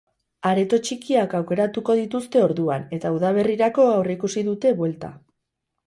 [0.51, 5.17] Areto itxiak aukeratuko dituzte orduan, eta udaberrirako aurreikusi dute buelta.